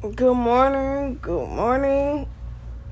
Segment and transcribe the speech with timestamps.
[0.00, 1.18] Good morning.
[1.20, 2.28] Good morning.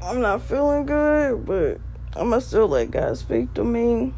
[0.02, 1.78] I'm not feeling good, but
[2.16, 4.12] I'm gonna still let God speak to me.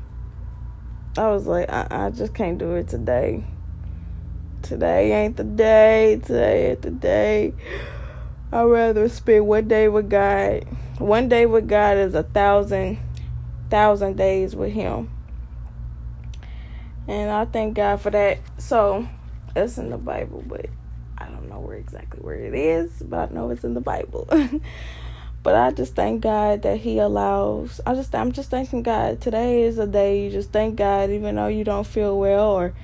[1.19, 3.45] I was like, I, I just can't do it today.
[4.63, 6.19] Today ain't the day.
[6.25, 7.53] Today ain't the day.
[8.53, 10.65] I'd rather spend one day with God.
[10.97, 12.97] One day with God is a thousand,
[13.69, 15.11] thousand days with Him.
[17.07, 18.39] And I thank God for that.
[18.57, 19.07] So,
[19.53, 20.71] that's in the Bible, but
[21.49, 24.29] don't know where exactly where it is, but I know it's in the Bible.
[25.43, 27.81] but I just thank God that He allows.
[27.87, 29.21] I just I'm just thanking God.
[29.21, 32.75] Today is a day you just thank God, even though you don't feel well, or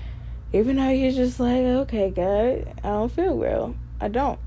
[0.53, 3.75] even though you're just like, okay, God, I don't feel well.
[4.01, 4.39] I don't.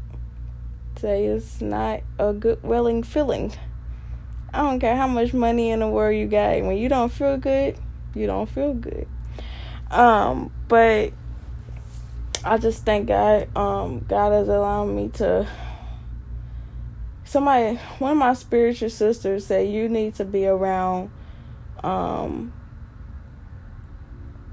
[0.96, 3.54] Today is not a good welling feeling.
[4.54, 6.62] I don't care how much money in the world you got.
[6.64, 7.78] When you don't feel good,
[8.16, 9.08] you don't feel good.
[9.92, 11.14] Um, but
[12.48, 13.50] I just thank God.
[13.58, 15.48] Um, God has allowed me to.
[17.26, 21.12] Somebody, one of my spiritual sisters said, "You need to be around,
[21.84, 22.54] um,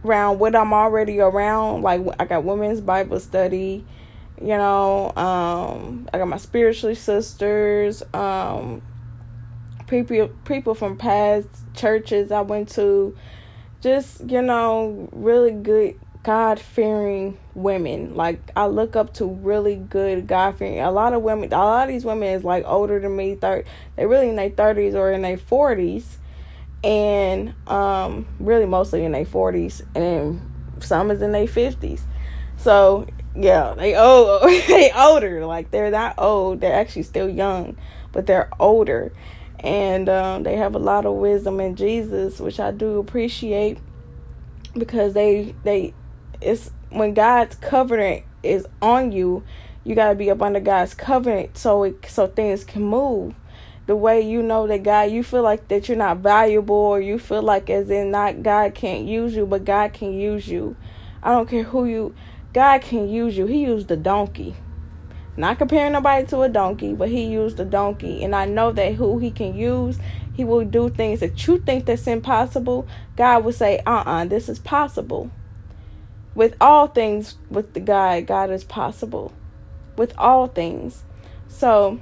[0.05, 1.83] around what I'm already around.
[1.83, 3.85] Like I got women's Bible study,
[4.41, 5.13] you know.
[5.17, 8.03] Um, I got my spiritual sisters.
[8.13, 8.83] Um,
[9.87, 13.17] people, people from past churches I went to."
[13.81, 18.17] Just you know, really good God fearing women.
[18.17, 20.81] Like I look up to really good God fearing.
[20.81, 23.37] A lot of women, a lot of these women is like older than me.
[23.37, 26.19] Third, they really in their thirties or in their forties,
[26.83, 30.41] and um, really mostly in their forties, and
[30.81, 32.03] some is in their fifties.
[32.57, 35.45] So yeah, they old, they older.
[35.45, 36.61] Like they're not old.
[36.61, 37.77] They're actually still young,
[38.13, 39.13] but they're older,
[39.61, 43.79] and um, they have a lot of wisdom in Jesus, which I do appreciate
[44.75, 45.93] because they they
[46.45, 49.43] it's when God's covenant is on you,
[49.85, 53.35] you got to be up under God's covenant so it so things can move.
[53.87, 57.19] The way you know that God, you feel like that you're not valuable, or you
[57.19, 60.77] feel like as in not God can't use you, but God can use you.
[61.23, 62.15] I don't care who you,
[62.55, 63.47] God can use you.
[63.47, 64.57] He used the donkey.
[65.37, 68.95] Not comparing nobody to a donkey, but he used a donkey, and I know that
[68.95, 69.99] who he can use,
[70.33, 72.87] he will do things that you think that's impossible.
[73.17, 75.31] God will say, "Uh, uh-uh, uh this is possible."
[76.35, 79.33] With all things with the God, God is possible.
[79.97, 81.05] With all things.
[81.49, 82.01] So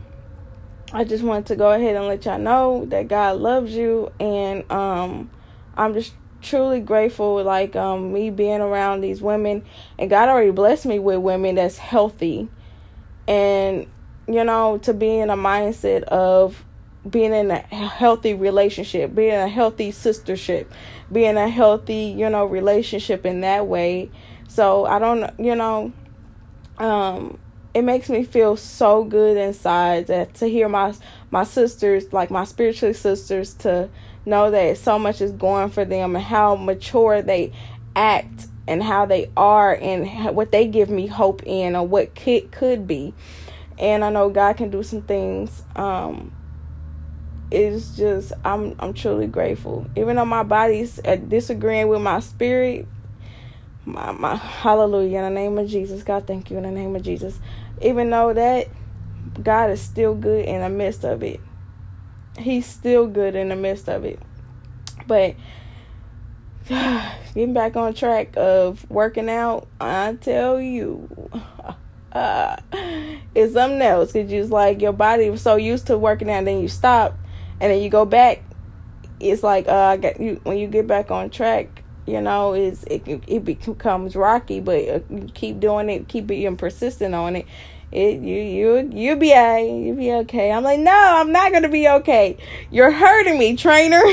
[0.93, 4.71] I just wanted to go ahead and let y'all know that God loves you and
[4.71, 5.31] um
[5.75, 6.13] I'm just
[6.43, 9.65] truly grateful like um me being around these women
[9.99, 12.49] and God already blessed me with women that's healthy
[13.27, 13.87] and
[14.27, 16.63] you know to be in a mindset of
[17.09, 20.67] being in a healthy relationship, being a healthy sistership,
[21.11, 24.11] being a healthy, you know, relationship in that way.
[24.49, 25.93] So I don't, you know,
[26.79, 27.39] um,
[27.75, 30.95] it makes me feel so good inside that to hear my
[31.31, 33.89] my sisters, like my spiritual sisters, to
[34.27, 37.53] know that so much is going for them and how mature they
[37.97, 42.53] act and how they are and what they give me hope in or what could
[42.53, 43.15] could be.
[43.79, 46.31] And I know God can do some things um,
[47.53, 49.87] it's just I'm I'm truly grateful.
[49.97, 52.87] Even though my body's uh, disagreeing with my spirit,
[53.85, 56.03] my my hallelujah in the name of Jesus.
[56.03, 57.39] God, thank you in the name of Jesus.
[57.81, 58.69] Even though that
[59.43, 61.41] God is still good in the midst of it.
[62.39, 64.19] He's still good in the midst of it.
[65.07, 65.37] But
[66.69, 71.09] getting back on track of working out, I tell you,
[72.13, 72.57] uh,
[73.35, 74.13] it's something else.
[74.13, 77.17] Cause just like your body was so used to working out, then you stop,
[77.63, 78.43] and then you go back
[79.21, 83.45] it's like uh you when you get back on track you know is it it
[83.45, 87.47] becomes rocky but uh, you keep doing it keep being persistent on it
[87.93, 90.51] it you you you'll be a you'll be okay.
[90.51, 92.37] I'm like no i'm not gonna be okay.
[92.71, 94.01] You're hurting me trainer.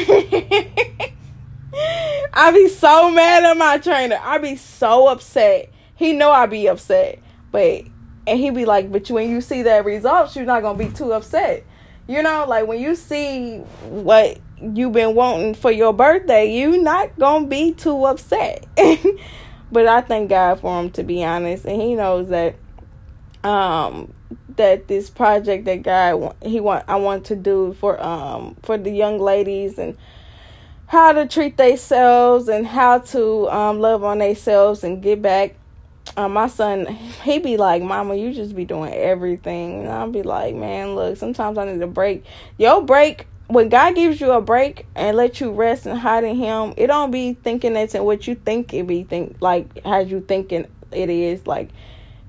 [2.33, 4.19] I be so mad at my trainer.
[4.21, 5.71] I be so upset.
[5.95, 7.19] He know i be upset
[7.51, 7.83] but
[8.27, 11.13] and he be like but when you see that results you're not gonna be too
[11.13, 11.65] upset
[12.09, 17.17] you know, like when you see what you've been wanting for your birthday, you not
[17.19, 18.65] gonna be too upset.
[19.71, 22.55] but I thank God for him to be honest, and he knows that
[23.43, 24.11] um
[24.55, 28.89] that this project that God he want I want to do for um for the
[28.89, 29.95] young ladies and
[30.87, 35.55] how to treat themselves and how to um love on themselves and get back
[36.17, 39.81] um, my son, he be like, Mama, you just be doing everything.
[39.81, 42.25] And I'll be like, Man, look, sometimes I need a break.
[42.57, 46.35] Your break, when God gives you a break and let you rest and hide in
[46.35, 50.21] Him, it don't be thinking that's what you think it be think like how you
[50.21, 51.47] thinking it is.
[51.47, 51.69] Like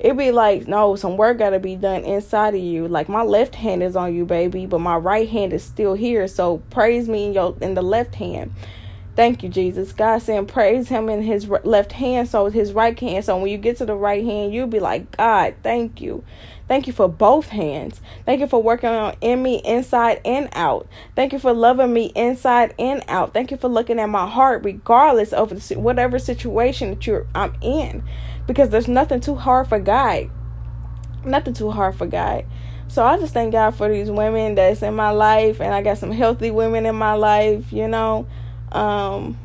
[0.00, 2.88] It'd be like, no, some work gotta be done inside of you.
[2.88, 6.26] Like my left hand is on you, baby, but my right hand is still here.
[6.26, 8.54] So praise me in your in the left hand.
[9.20, 9.92] Thank you, Jesus.
[9.92, 13.22] God saying, praise Him in His left hand, so His right hand.
[13.22, 16.24] So when you get to the right hand, you'll be like, God, thank you.
[16.68, 18.00] Thank you for both hands.
[18.24, 20.88] Thank you for working on in me inside and out.
[21.16, 23.34] Thank you for loving me inside and out.
[23.34, 27.54] Thank you for looking at my heart regardless of the, whatever situation that you're I'm
[27.60, 28.02] in
[28.46, 30.30] because there's nothing too hard for God.
[31.26, 32.46] Nothing too hard for God.
[32.88, 35.98] So I just thank God for these women that's in my life and I got
[35.98, 38.26] some healthy women in my life, you know.
[38.72, 39.38] Um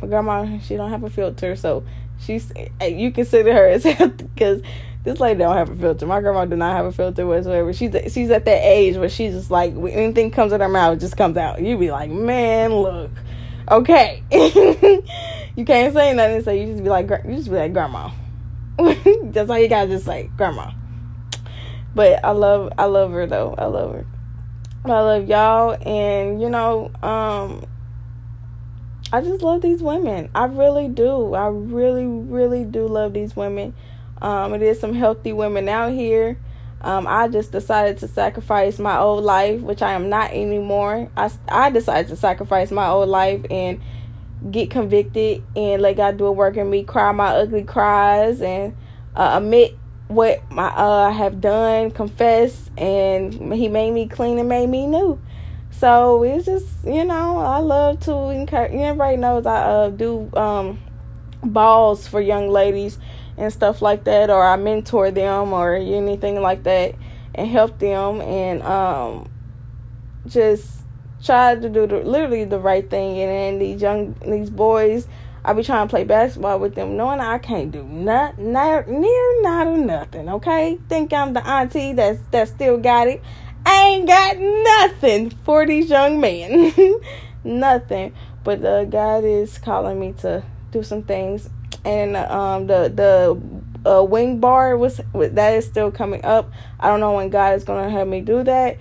[0.00, 1.84] my grandma she don't have a filter, so
[2.20, 4.62] she's you consider her as healthy because
[5.04, 6.06] this lady don't have a filter.
[6.06, 7.72] My grandma do not have a filter whatsoever.
[7.72, 11.16] She's she's at that age where she's just like anything comes in her mouth, just
[11.16, 11.62] comes out.
[11.62, 13.10] You be like, man, look,
[13.70, 14.22] okay.
[14.30, 18.10] you can't say nothing, so you just be like, you just be like, grandma.
[18.78, 20.72] That's all you gotta just say, grandma.
[21.94, 23.54] But I love, I love her though.
[23.56, 24.06] I love her.
[24.84, 27.64] I love y'all, and you know, um,
[29.10, 30.28] I just love these women.
[30.34, 31.32] I really do.
[31.32, 33.74] I really, really do love these women.
[34.20, 36.38] Um, it is some healthy women out here.
[36.82, 41.10] Um, I just decided to sacrifice my old life, which I am not anymore.
[41.16, 43.80] I, I decided to sacrifice my old life and
[44.50, 48.76] get convicted and let God do a work in me, cry my ugly cries, and
[49.16, 49.76] uh, admit
[50.08, 54.86] what my uh, I have done, confess, and He made me clean and made me
[54.86, 55.18] new.
[55.78, 58.72] So it's just you know I love to encourage.
[58.72, 60.80] Everybody knows I uh, do um,
[61.42, 62.98] balls for young ladies
[63.36, 66.96] and stuff like that, or I mentor them or anything like that
[67.34, 69.30] and help them and um,
[70.26, 70.68] just
[71.22, 73.18] try to do the, literally the right thing.
[73.20, 75.06] And then these young these boys,
[75.44, 79.42] I be trying to play basketball with them, knowing I can't do not, not near
[79.42, 80.28] not or nothing.
[80.28, 83.22] Okay, think I'm the auntie that's that still got it.
[83.70, 86.72] I ain't got nothing for these young men,
[87.44, 88.14] nothing.
[88.42, 91.50] But uh, God is calling me to do some things
[91.84, 92.90] and um, the
[93.84, 96.50] the uh, wing bar was that is still coming up.
[96.80, 98.78] I don't know when God is gonna have me do that.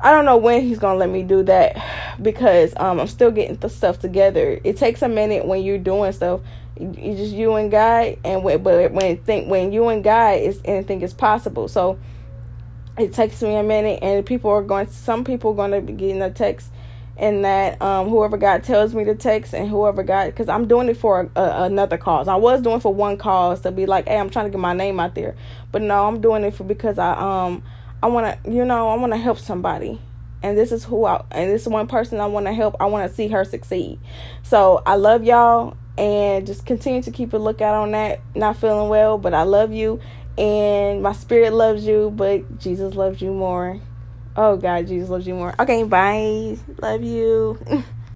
[0.00, 3.56] I don't know when He's gonna let me do that because um, I'm still getting
[3.56, 4.58] the stuff together.
[4.64, 6.40] It takes a minute when you're doing stuff.
[6.78, 10.60] You just you and God, and when, but when think when you and God is
[10.64, 11.68] anything is possible.
[11.68, 11.98] So
[12.98, 14.88] it takes me a minute, and people are going.
[14.88, 16.70] Some people are going to be getting a text
[17.18, 20.88] and that um, whoever God tells me to text and whoever God, because I'm doing
[20.88, 22.28] it for a, a, another cause.
[22.28, 24.72] I was doing for one cause to be like, hey, I'm trying to get my
[24.72, 25.34] name out there,
[25.72, 27.62] but no, I'm doing it for because I um
[28.02, 30.00] I want to you know I want to help somebody,
[30.42, 32.76] and this is who I and this is one person I want to help.
[32.78, 33.98] I want to see her succeed.
[34.44, 38.20] So I love y'all and just continue to keep a lookout on that.
[38.36, 40.00] Not feeling well, but I love you,
[40.38, 43.80] and my spirit loves you, but Jesus loves you more.
[44.36, 45.54] Oh God, Jesus loves you more.
[45.58, 46.56] Okay, bye.
[46.80, 47.58] Love you.